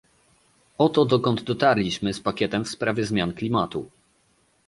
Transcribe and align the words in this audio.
Oto 0.77 1.05
dokąd 1.05 1.43
dotarliśmy 1.43 2.13
z 2.13 2.21
pakietem 2.21 2.65
w 2.65 2.69
sprawie 2.69 3.05
zmian 3.05 3.33
klimatu 3.33 3.89